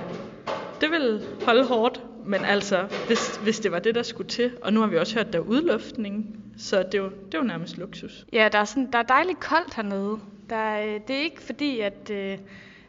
[0.82, 2.02] det vil holde hårdt.
[2.26, 5.16] Men altså, hvis, hvis det var det, der skulle til, og nu har vi også
[5.16, 8.26] hørt, der er udluftning, så det er jo, det er jo nærmest luksus.
[8.34, 10.20] Ja, der er, sådan, der er dejligt koldt hernede.
[10.50, 12.38] Der er, det er ikke fordi, at, øh,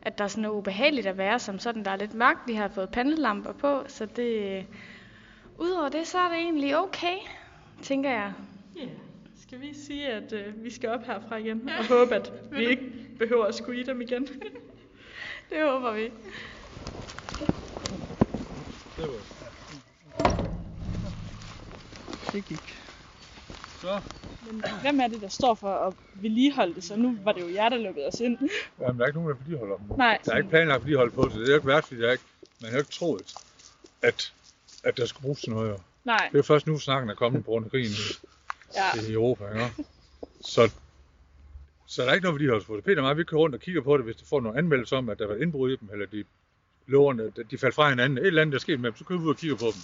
[0.02, 1.84] at der er sådan noget ubehageligt at være som sådan.
[1.84, 4.56] Der er lidt mørkt, vi har fået pandelamper på, så det...
[4.58, 4.64] Øh,
[5.58, 7.16] Udover det, så er det egentlig okay,
[7.82, 8.32] tænker jeg.
[8.76, 8.90] Ja, yeah.
[9.42, 12.82] skal vi sige, at øh, vi skal op herfra igen, og håbe, at vi ikke
[13.18, 14.28] behøver at skulle i dem igen.
[15.50, 16.10] Det håber vi.
[19.02, 19.18] Det var
[22.32, 22.78] Det gik.
[23.80, 24.00] så.
[24.46, 26.84] Men hvem er det, der står for at vedligeholde det?
[26.84, 28.38] Så nu var det jo jer, der lukkede os ind.
[28.80, 29.86] Jamen, der er ikke nogen, der vedligeholder dem.
[29.96, 30.18] Nej.
[30.24, 31.32] Der er ikke planlagt vedligehold på det.
[31.32, 32.24] Det er jo ikke værst, fordi er ikke,
[32.62, 33.34] man har ikke troet,
[34.02, 34.32] at,
[34.84, 35.70] at der skulle bruges til noget.
[35.70, 35.78] jo.
[36.04, 36.16] Nej.
[36.18, 38.26] Det er jo først nu, snakken er kommet på grund af krigen i,
[38.76, 39.00] Ja.
[39.08, 39.44] i Europa.
[39.52, 39.84] Ikke?
[40.40, 40.70] Så,
[41.86, 42.84] så der er ikke noget vedligeholdelse på det.
[42.84, 44.96] Peter og mig, vi kører rundt og kigger på det, hvis der får nogle anmeldelser
[44.96, 46.24] om, at der var indbrud i dem, eller de
[46.86, 48.18] lårene, de faldt fra hinanden.
[48.18, 49.64] Et eller andet, der er sket med dem, så kører vi ud og kigger på
[49.64, 49.80] dem.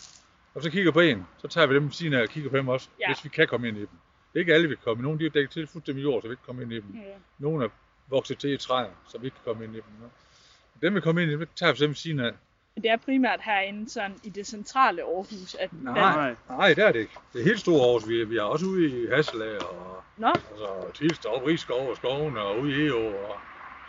[0.55, 2.57] Og så kigger på en, så tager vi dem ved siden af og kigger på
[2.57, 3.07] dem også, Ja.
[3.09, 3.89] hvis vi kan komme ind i dem.
[4.33, 5.03] Det er ikke alle, vi kan komme.
[5.03, 6.95] Nogle de er dækket til fuldstændig jord, så vi ikke kan komme ind i dem.
[6.95, 7.01] Ja.
[7.39, 7.69] Nogle er
[8.11, 9.85] vokset til i træer, så vi ikke kan komme ind i dem.
[10.03, 10.87] Ja.
[10.87, 12.33] Dem, vi kommer ind i, dem tager vi dem ved siden af.
[12.77, 16.35] Det er primært herinde sådan i det centrale Aarhus, at Nej, der...
[16.57, 17.13] nej, det er det ikke.
[17.33, 18.09] Det er helt store Aarhus.
[18.09, 22.37] Vi er, vi er også ude i Hasselag og Nå, altså, Tilstrup, Rigskov og Skoven
[22.37, 23.07] og ude i EO.
[23.07, 23.37] Og,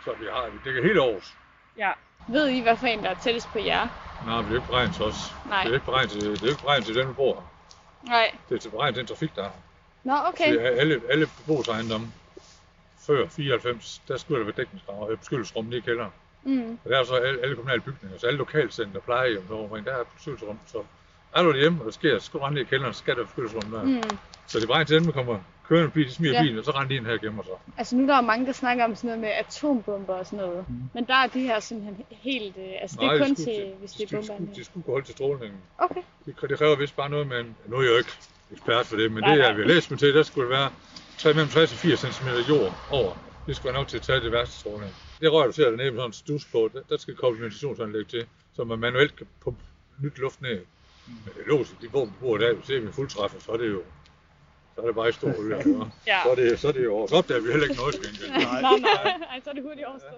[0.04, 1.36] så vi har, vi dækker hele Aarhus.
[1.78, 1.90] Ja.
[2.28, 3.88] Ved I, hvad for en, der er tættest på jer?
[4.26, 5.34] Nej, men det er ikke beregnet til os.
[5.48, 5.62] Nej.
[5.62, 7.42] Det er ikke beregnet til, det er ikke beregnet til den, vi bor her.
[8.08, 8.34] Nej.
[8.48, 9.50] Det er til beregnet til den trafik, der er.
[10.04, 10.56] Nå, okay.
[10.56, 12.12] Er alle, alle beboelsesejendomme
[12.98, 16.10] før 94, der skulle der være dækningsgrav, øh, beskyttelsesrum i kælderen.
[16.42, 16.78] Mm.
[16.84, 19.92] Og der er så alle, alle kommunale bygninger, så alle lokalcenter, plejehjem, der omkring, der
[19.92, 20.58] er beskyttelsesrum.
[20.66, 20.82] Så
[21.34, 23.82] er du hjemme, og der sker, så ned i kælderen, så skal der beskyttelsesrum der.
[23.82, 24.18] Mm.
[24.46, 25.38] Så det er beregnet til dem, der kommer
[25.70, 26.42] kørende en bil, de smider Ja.
[26.42, 27.52] bilen, og så render de ind her og gemmer sig.
[27.78, 30.38] Altså nu er der jo mange, der snakker om sådan noget med atombomber og sådan
[30.38, 30.64] noget.
[30.68, 30.74] Mm.
[30.94, 32.56] Men der er de her simpelthen helt...
[32.56, 34.34] Øh, altså det er kun de til, skulle, hvis de, det er de, bomber.
[34.34, 35.58] skulle, de skulle gå holde til strålningen.
[35.78, 36.02] Okay.
[36.26, 37.56] Det, det kræver vist bare noget med en...
[37.66, 38.10] Nu er jeg jo ikke
[38.52, 40.70] ekspert for det, men det er vi har læst mig til, der skulle være
[41.18, 43.12] 3, mellem 60 og 80 cm jord over.
[43.46, 44.92] Det skulle være nok til at tage det værste stråling.
[45.20, 48.06] Det rør, du ser dernede med sådan en stus på, der, der skal koble ventilationsanlæg
[48.06, 49.62] til, så man manuelt kan pumpe
[50.02, 50.60] nyt luft ned.
[51.06, 53.52] Men det er logisk, de våben, vi bruger i dag, vi ser med fuldtræffer, så
[53.52, 53.82] er det jo
[54.80, 55.90] så er det bare i stor øer.
[56.06, 56.18] ja.
[56.24, 58.30] Så er det, så er det jo Så opdager vi heller ikke noget skængel.
[58.30, 59.40] nej, nej, nej.
[59.44, 60.12] så er det hurtigt overstået.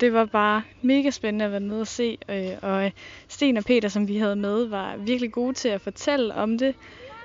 [0.00, 2.92] Det var bare mega spændende at være nede og se, øh, og
[3.28, 6.74] Sten og Peter, som vi havde med, var virkelig gode til at fortælle om det.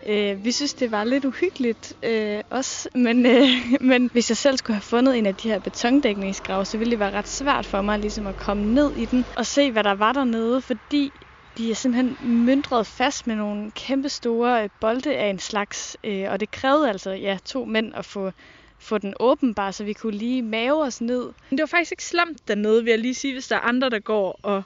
[0.08, 3.48] Øh, vi synes, det var lidt uhyggeligt øh, også, men, øh,
[3.82, 7.00] men hvis jeg selv skulle have fundet en af de her betondækningsgrave, så ville det
[7.00, 9.96] være ret svært for mig ligesom at komme ned i den og se, hvad der
[9.96, 11.12] var dernede, fordi
[11.60, 16.32] de er simpelthen myndret fast med nogle kæmpe store øh, bolde af en slags, øh,
[16.32, 18.32] og det krævede altså ja, to mænd at få,
[18.80, 21.24] få den åben, bare så vi kunne lige mave os ned.
[21.50, 23.90] Men det var faktisk ikke slemt dernede, vil jeg lige sige, hvis der er andre,
[23.90, 24.64] der går og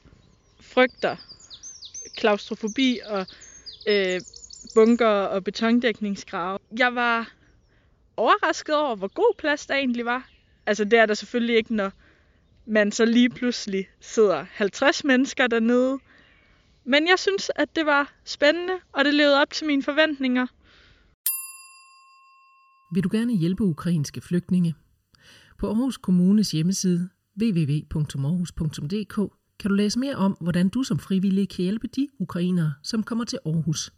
[0.62, 1.16] frygter
[2.16, 3.26] klaustrofobi og
[3.88, 4.22] øh,
[4.76, 6.60] bunker og betondækningsgrave.
[6.80, 7.32] Jeg var
[8.18, 10.30] overrasket over, hvor god plads der egentlig var.
[10.66, 11.92] Altså det er der selvfølgelig ikke, når
[12.66, 16.00] man så lige pludselig sidder 50 mennesker dernede.
[16.86, 20.48] Men jeg synes, at det var spændende, og det levede op til mine forventninger.
[22.94, 24.76] Vil du gerne hjælpe ukrainske flygtninge?
[25.60, 27.10] På Aarhus Kommunes hjemmeside
[27.42, 29.16] www.aarhus.dk
[29.60, 33.26] kan du læse mere om, hvordan du som frivillig kan hjælpe de ukrainere, som kommer
[33.26, 33.94] til Aarhus.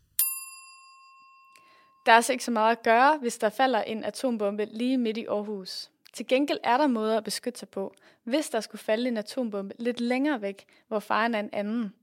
[2.06, 5.18] Der er altså ikke så meget at gøre, hvis der falder en atombombe lige midt
[5.18, 5.90] i Aarhus.
[6.14, 7.94] Til gengæld er der måder at beskytte sig på,
[8.24, 11.94] hvis der skulle falde en atombombe lidt længere væk, hvor faren er en anden,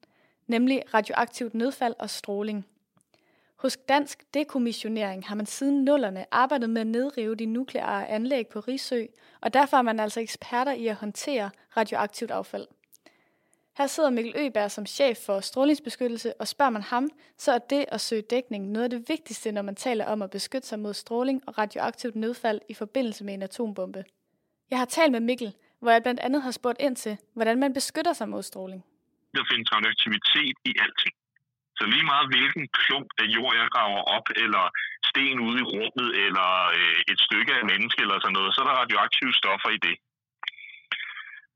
[0.46, 2.66] nemlig radioaktivt nedfald og stråling.
[3.57, 8.61] Hos Dansk Dekommissionering har man siden nullerne arbejdet med at nedrive de nukleare anlæg på
[8.61, 9.07] Risø,
[9.40, 12.66] og derfor er man altså eksperter i at håndtere radioaktivt affald.
[13.78, 17.85] Her sidder Mikkel Øberg som chef for strålingsbeskyttelse, og spørger man ham, så er det
[17.88, 20.94] at søge dækning noget af det vigtigste, når man taler om at beskytte sig mod
[20.94, 24.05] stråling og radioaktivt nedfald i forbindelse med en atombombe.
[24.70, 27.72] Jeg har talt med Mikkel, hvor jeg blandt andet har spurgt ind til, hvordan man
[27.72, 28.85] beskytter sig mod stråling.
[29.37, 31.14] Der findes radioaktivitet i alting.
[31.79, 34.64] Så lige meget hvilken klump af jord, jeg graver op, eller
[35.11, 38.68] sten ude i rummet, eller øh, et stykke af menneske, eller sådan noget, så er
[38.68, 39.97] der radioaktive stoffer i det.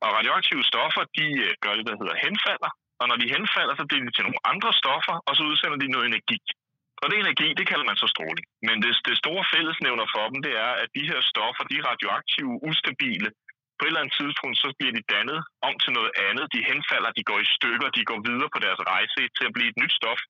[0.04, 2.70] Og radioaktive stoffer, de øh, gør det, der hedder henfalder.
[3.00, 5.92] Og når de henfalder, så bliver de til nogle andre stoffer, og så udsender de
[5.94, 6.40] noget energi.
[7.02, 8.46] Og det energi, det kalder man så stråling.
[8.68, 11.86] Men det, det store fællesnævner for dem, det er, at de her stoffer, de er
[11.90, 13.28] radioaktive, ustabile.
[13.76, 16.44] På et eller andet tidspunkt, så bliver de dannet om til noget andet.
[16.54, 19.70] De henfalder, de går i stykker, de går videre på deres rejse til at blive
[19.72, 20.20] et nyt stof.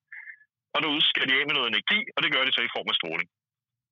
[0.73, 2.89] Og derude skal de af med noget energi, og det gør de så i form
[2.91, 3.29] af stråling.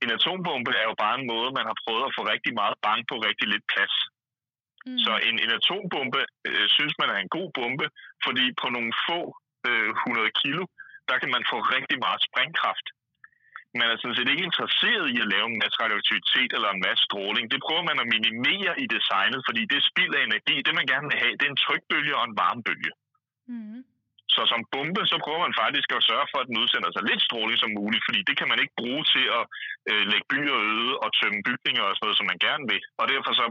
[0.04, 3.00] En atombombe er jo bare en måde, man har prøvet at få rigtig meget bang
[3.10, 3.96] på rigtig lidt plads.
[4.88, 5.00] Mm.
[5.06, 7.86] Så en, en atombombe øh, synes man er en god bombe,
[8.26, 9.20] fordi på nogle få
[9.68, 10.63] øh, 100 kilo,
[11.10, 12.88] der kan man få rigtig meget sprængkraft.
[13.80, 17.02] Man er sådan set ikke interesseret i at lave en masse radioaktivitet eller en masse
[17.08, 17.46] stråling.
[17.54, 21.08] Det prøver man at minimere i designet, fordi det spild af energi, det man gerne
[21.12, 22.94] vil have, det er en trykbølge og en varmebølge.
[23.54, 23.82] Mm.
[24.36, 27.22] Så som bombe, så prøver man faktisk at sørge for, at den udsender så lidt
[27.28, 29.44] stråling som muligt, fordi det kan man ikke bruge til at
[29.90, 32.82] øh, lægge byer øde og tømme bygninger og sådan noget, som man gerne vil.
[33.00, 33.46] Og derfor så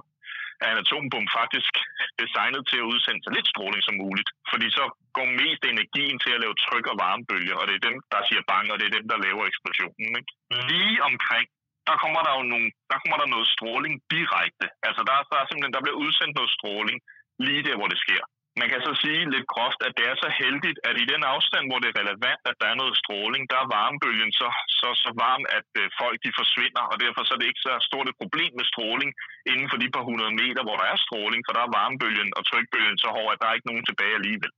[0.62, 1.74] er en atombombe faktisk
[2.22, 4.30] designet til at udsende så lidt stråling som muligt.
[4.50, 4.84] Fordi så
[5.16, 8.42] går mest energien til at lave tryk- og varmebølger, og det er dem, der siger
[8.50, 10.12] bang, og det er dem, der laver eksplosionen.
[10.20, 10.32] Ikke?
[10.70, 11.46] Lige omkring,
[11.88, 14.66] der kommer der jo nogle, der kommer der noget stråling direkte.
[14.86, 16.98] Altså der, der er simpelthen, der bliver udsendt noget stråling
[17.46, 18.22] lige der, hvor det sker.
[18.60, 21.64] Man kan så sige lidt groft, at det er så heldigt, at i den afstand,
[21.66, 24.48] hvor det er relevant, at der er noget stråling, der er varmebølgen så,
[24.80, 27.72] så, så varm, at øh, folk de forsvinder, og derfor så er det ikke så
[27.88, 29.10] stort et problem med stråling
[29.50, 32.42] inden for de par hundrede meter, hvor der er stråling, for der er varmebølgen og
[32.50, 34.52] trykbølgen så hård, at der er ikke nogen tilbage alligevel,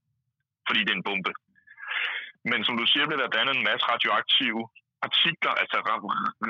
[0.67, 1.33] fordi det er en bombe.
[2.51, 4.61] Men som du siger, bliver der dannet en masse radioaktive
[5.03, 5.77] partikler, altså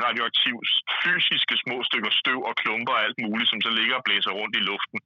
[0.06, 0.60] radioaktive
[1.04, 4.56] fysiske små stykker støv og klumper og alt muligt, som så ligger og blæser rundt
[4.60, 5.00] i luften.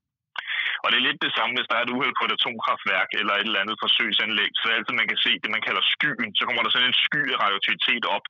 [0.84, 3.34] Og det er lidt det samme, hvis der er et uheld på et atomkraftværk eller
[3.36, 4.52] et eller andet forsøgsanlæg.
[4.56, 6.30] Så er det altid, man kan se det, man kalder skyen.
[6.38, 8.26] Så kommer der sådan en sky af radioaktivitet op,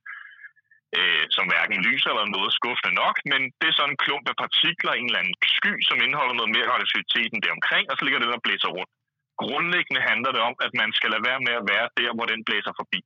[0.98, 4.38] øh, som hverken lyser eller noget skuffende nok, men det er sådan en klump af
[4.44, 8.04] partikler, en eller anden sky, som indeholder noget mere radioaktivitet end det omkring, og så
[8.04, 8.92] ligger det der blæser rundt.
[9.44, 12.42] Grundlæggende handler det om, at man skal lade være med at være der, hvor den
[12.48, 13.02] blæser forbi.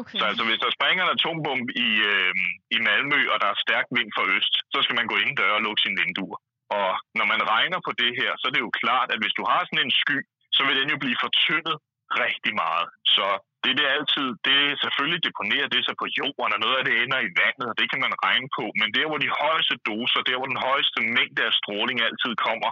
[0.00, 0.18] Okay.
[0.18, 2.34] Så altså, hvis der springer en atombombe i, øh,
[2.74, 5.52] i Malmø, og der er stærk vind fra øst, så skal man gå ind dør
[5.58, 6.38] og lukke sine vinduer.
[6.78, 9.44] Og når man regner på det her, så er det jo klart, at hvis du
[9.50, 10.18] har sådan en sky,
[10.56, 11.76] så vil den jo blive fortyndet
[12.24, 12.88] rigtig meget.
[13.14, 13.26] Så
[13.64, 16.94] det det altid, det er selvfølgelig deponerer det sig på jorden, og noget af det
[17.02, 18.64] ender i vandet, og det kan man regne på.
[18.80, 22.70] Men der, hvor de højeste doser, der, hvor den højeste mængde af stråling altid kommer,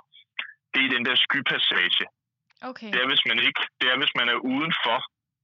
[0.73, 2.07] det er den der skypassage.
[2.71, 2.91] Okay.
[2.93, 4.99] Det, er, hvis man ikke, det er, hvis man er udenfor,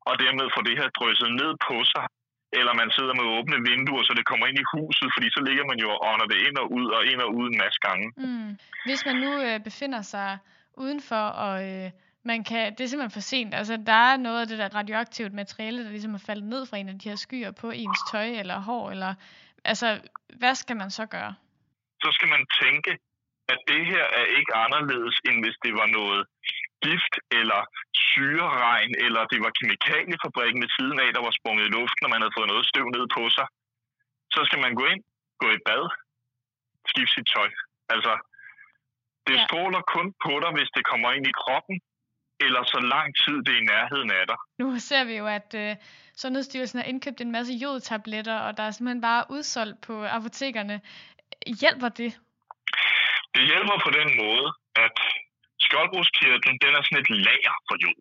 [0.08, 2.04] og dermed får det her drysset ned på sig,
[2.58, 5.64] eller man sidder med åbne vinduer, så det kommer ind i huset, fordi så ligger
[5.70, 8.06] man jo og ånder det ind og ud og ind og ud en masse gange.
[8.16, 8.50] Mm.
[8.88, 10.38] Hvis man nu øh, befinder sig
[10.84, 11.90] udenfor, og øh,
[12.30, 15.32] man kan, det er simpelthen for sent, altså der er noget af det der radioaktivt
[15.32, 18.28] materiale, der ligesom er faldet ned fra en af de her skyer på ens tøj
[18.42, 19.14] eller hår, eller
[19.64, 19.88] altså,
[20.40, 21.34] hvad skal man så gøre?
[22.02, 22.90] Så skal man tænke,
[23.52, 26.26] at det her er ikke anderledes, end hvis det var noget
[26.84, 27.60] gift eller
[28.08, 32.20] syreregn, eller det var kemikaliefabrikken ved siden af, der var sprunget i luften, og man
[32.22, 33.46] havde fået noget støv ned på sig.
[34.34, 35.02] Så skal man gå ind,
[35.42, 35.84] gå i bad,
[36.90, 37.48] skifte sit tøj.
[37.94, 38.12] Altså,
[39.26, 39.44] det Ja.
[39.46, 41.76] stråler kun på dig, hvis det kommer ind i kroppen,
[42.46, 44.36] eller så lang tid det er i nærheden af dig.
[44.58, 45.76] Nu ser vi jo, at øh,
[46.22, 50.80] Sundhedsstyrelsen har indkøbt en masse jodtabletter, og der er simpelthen bare udsolgt på apotekerne.
[51.60, 52.10] Hjælper det?
[53.34, 54.46] Det hjælper på den måde,
[54.86, 54.96] at
[55.68, 58.00] skjoldbruskkirtlen, den er sådan et lager for jod.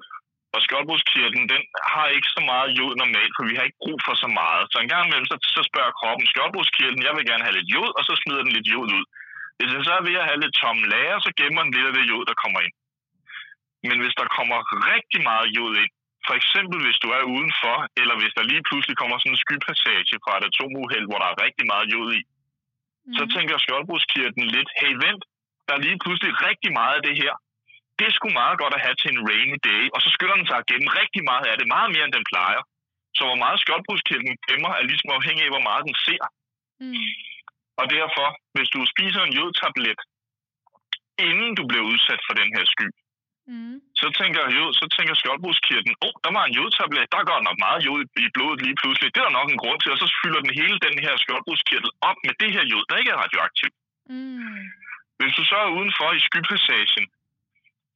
[0.55, 1.61] Og skjoldbruskkirtlen, den
[1.93, 4.63] har ikke så meget jod normalt, for vi har ikke brug for så meget.
[4.71, 7.89] Så en gang imellem, så, så spørger kroppen, skjoldbruskkirtlen, jeg vil gerne have lidt jod,
[7.97, 9.05] og så smider den lidt jod ud.
[9.57, 11.95] Hvis den så er ved at have lidt tomme lager, så gemmer den lidt af
[11.97, 12.75] det jod, der kommer ind.
[13.87, 14.57] Men hvis der kommer
[14.93, 15.91] rigtig meget jod ind,
[16.27, 20.15] for eksempel hvis du er udenfor, eller hvis der lige pludselig kommer sådan en skypassage
[20.23, 22.21] fra et atomuheld, hvor der er rigtig meget jod i,
[23.05, 23.13] Mm.
[23.17, 25.23] så tænker skjoldbruskkirtlen lidt, hey vent,
[25.67, 27.33] der er lige pludselig rigtig meget af det her.
[27.97, 30.47] Det er sgu meget godt at have til en rainy day, og så skynder den
[30.51, 32.61] sig gemme rigtig meget af det, meget mere end den plejer.
[33.17, 36.23] Så hvor meget skjoldbruskkirtlen gemmer, er ligesom afhængig af, hvor meget den ser.
[36.83, 37.11] Mm.
[37.79, 39.99] Og derfor, hvis du spiser en jodtablet,
[41.27, 42.87] inden du bliver udsat for den her sky,
[43.51, 43.77] Mm.
[44.01, 47.57] så tænker, jod, så tænker skjoldbruskkirtlen, åh, oh, der var en jodtablet, der går nok
[47.65, 49.09] meget jod i blodet lige pludselig.
[49.09, 51.91] Det er der nok en grund til, og så fylder den hele den her skjoldbruskkirtel
[52.09, 53.75] op med det her jod, der ikke er radioaktivt.
[54.13, 54.63] Mm.
[55.19, 57.05] Hvis du så er udenfor i skypassagen,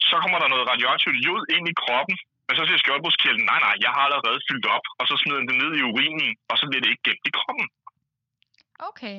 [0.10, 2.15] så kommer der noget radioaktivt jod ind i kroppen,
[2.47, 5.49] men så siger skjoldbruskkirtlen, nej, nej, jeg har allerede fyldt op, og så smider den
[5.49, 7.67] det ned i urinen, og så bliver det ikke gemt i kroppen.
[8.89, 9.17] Okay.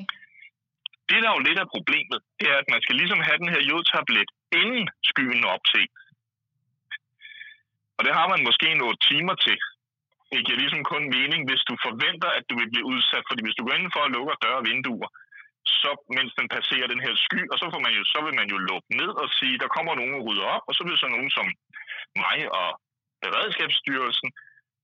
[1.08, 3.52] Det, der er jo lidt af problemet, det er, at man skal ligesom have den
[3.54, 4.28] her jodtablet,
[4.60, 5.88] inden skyen er opset.
[7.96, 9.58] Og det har man måske nogle timer til.
[10.32, 13.24] Det giver ligesom kun mening, hvis du forventer, at du vil blive udsat.
[13.28, 15.08] Fordi hvis du går indenfor og lukker døre og vinduer,
[15.82, 18.48] så mens den passerer den her sky, og så, får man jo, så vil man
[18.52, 21.08] jo lukke ned og sige, der kommer nogen og rydder op, og så vil så
[21.16, 21.46] nogen som
[22.24, 22.68] mig og
[23.22, 24.28] Beredskabsstyrelsen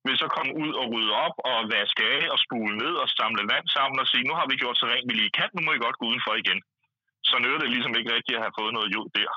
[0.07, 3.42] vil så komme ud og rydde op og vaske af og spule ned og samle
[3.53, 5.70] vand sammen og sige, nu har vi gjort så rent vi lige kan, nu må
[5.73, 6.61] I godt gå udenfor igen.
[7.29, 9.33] Så nytter det ligesom ikke rigtigt at have fået noget jod der.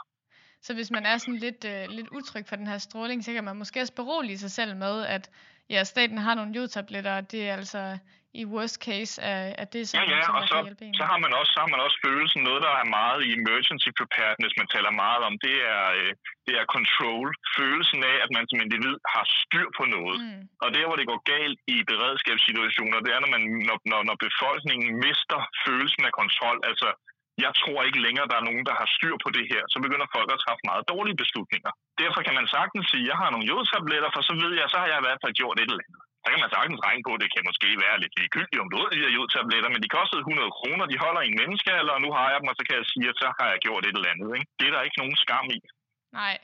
[0.62, 3.44] Så hvis man er sådan lidt, øh, lidt utryg for den her stråling, så kan
[3.44, 5.30] man måske også berolige sig selv med, at
[5.70, 7.98] ja, staten har nogle jodtabletter, og det er altså
[8.42, 10.84] i worst case, at, at det er sådan, Ja, ja, som og så, kan hjælpe
[10.88, 10.94] en.
[11.00, 13.90] så, har man også, så har man også følelsen, noget der er meget i emergency
[14.00, 16.12] preparedness, man taler meget om, det er, øh,
[16.48, 17.28] det er control.
[17.58, 20.18] Følelsen af, at man som individ har styr på noget.
[20.24, 20.42] Mm.
[20.64, 24.18] Og der, hvor det går galt i beredskabssituationer, det er, når, man, når, når, når
[24.28, 26.58] befolkningen mister følelsen af kontrol.
[26.72, 26.90] Altså,
[27.46, 29.64] jeg tror ikke længere, der er nogen, der har styr på det her.
[29.74, 31.72] Så begynder folk at træffe meget dårlige beslutninger.
[32.04, 34.78] Derfor kan man sagtens sige, at jeg har nogle jodtabletter, for så ved jeg, så
[34.82, 36.07] har jeg i hvert fald gjort et eller andet.
[36.28, 38.78] Så kan man sagtens regne på, at det kan måske være lidt ligegyldigt, om du
[38.82, 42.02] ved de her jodtabletter, men de kostede 100 kroner, de holder i en menneskealder, og
[42.06, 43.98] nu har jeg dem, og så kan jeg sige, at så har jeg gjort et
[43.98, 44.30] eller andet.
[44.38, 44.50] Ikke?
[44.60, 45.60] Det er der ikke nogen skam i.
[46.20, 46.36] Nej.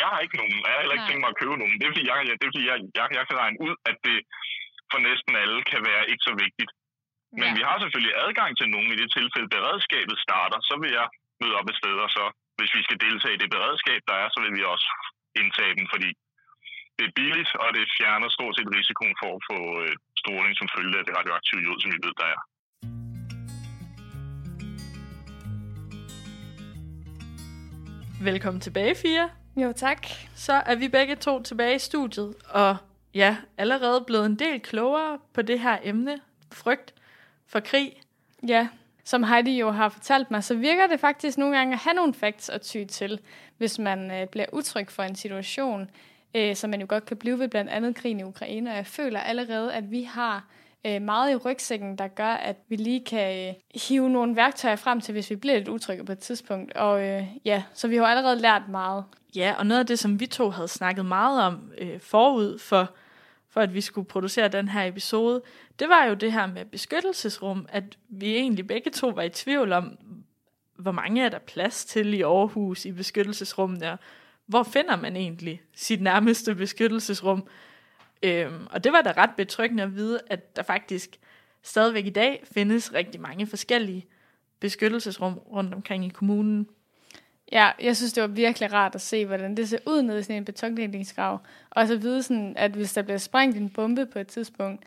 [0.00, 0.56] Jeg har ikke nogen.
[0.64, 1.10] Jeg har heller ikke Nej.
[1.10, 1.76] tænkt mig at købe nogen.
[1.78, 4.18] Det er fordi, jeg, det er, fordi jeg, jeg, jeg kan regne ud, at det
[4.90, 6.70] for næsten alle kan være ikke så vigtigt.
[7.40, 7.56] Men ja.
[7.58, 10.58] vi har selvfølgelig adgang til nogen i det tilfælde, beredskabet starter.
[10.68, 11.06] Så vil jeg
[11.40, 12.24] møde op et sted, og så
[12.58, 14.88] hvis vi skal deltage i det beredskab, der er, så vil vi også
[15.40, 16.10] indtage dem, fordi
[17.00, 20.68] det er billigt, og det fjerner stort set risikoen for at få øh, stråling som
[20.76, 22.40] følge af det radioaktive jod, som vi ved, der er.
[28.30, 29.26] Velkommen tilbage, Fia.
[29.56, 30.06] Jo, tak.
[30.34, 32.76] Så er vi begge to tilbage i studiet, og
[33.14, 36.20] ja, allerede blevet en del klogere på det her emne,
[36.52, 36.94] frygt
[37.48, 37.92] for krig.
[38.48, 38.68] Ja,
[39.04, 42.14] som Heidi jo har fortalt mig, så virker det faktisk nogle gange at have nogle
[42.14, 43.20] facts at ty til,
[43.58, 45.90] hvis man øh, bliver utryg for en situation,
[46.34, 48.70] øh, som man jo godt kan blive ved blandt andet krigen i Ukraine.
[48.70, 50.44] Og jeg føler allerede, at vi har
[50.86, 55.00] øh, meget i rygsækken, der gør, at vi lige kan øh, hive nogle værktøjer frem
[55.00, 56.72] til, hvis vi bliver lidt utrygge på et tidspunkt.
[56.76, 59.04] Og øh, ja, så vi har allerede lært meget.
[59.36, 62.90] Ja, og noget af det, som vi to havde snakket meget om øh, forud for,
[63.48, 65.42] for, at vi skulle producere den her episode,
[65.78, 69.72] det var jo det her med beskyttelsesrum, at vi egentlig begge to var i tvivl
[69.72, 69.98] om,
[70.78, 73.98] hvor mange er der plads til i Aarhus i beskyttelsesrummene, og
[74.50, 77.46] hvor finder man egentlig sit nærmeste beskyttelsesrum?
[78.22, 81.18] Øhm, og det var da ret betryggende at vide, at der faktisk
[81.62, 84.06] stadigvæk i dag findes rigtig mange forskellige
[84.60, 86.68] beskyttelsesrum rundt omkring i kommunen.
[87.52, 90.22] Ja, jeg synes, det var virkelig rart at se, hvordan det ser ud nede i
[90.22, 91.40] sådan en betondelingsgrav.
[91.70, 94.84] Og så vide sådan, at hvis der bliver sprængt en bombe på et tidspunkt,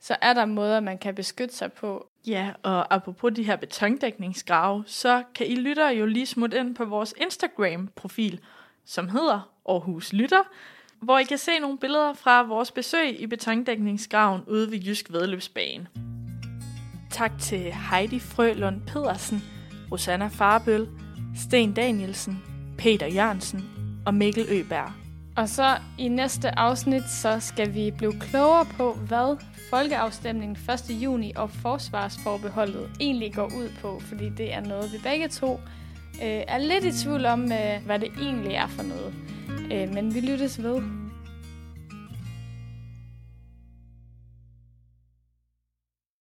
[0.00, 2.08] så er der måder, man kan beskytte sig på.
[2.26, 6.84] Ja, og apropos de her betondækningsgrave, så kan I lytter jo lige smutte ind på
[6.84, 8.40] vores Instagram-profil,
[8.86, 10.42] som hedder Aarhus Lytter,
[11.00, 15.86] hvor I kan se nogle billeder fra vores besøg i betondækningsgraven ude ved Jysk Vedløbsbane.
[17.10, 19.42] Tak til Heidi Frølund Pedersen,
[19.92, 20.88] Rosanna Farbøl,
[21.36, 22.42] Sten Danielsen,
[22.78, 23.64] Peter Jørgensen
[24.06, 24.92] og Mikkel Øberg.
[25.36, 29.36] Og så i næste afsnit, så skal vi blive klogere på, hvad
[29.70, 30.56] folkeafstemningen
[30.90, 31.02] 1.
[31.02, 35.60] juni og forsvarsforbeholdet egentlig går ud på, fordi det er noget, vi begge to
[36.22, 39.14] øh, er lidt i tvivl om, øh, hvad det egentlig er for noget.
[39.72, 40.82] Øh, men vi lyttes ved.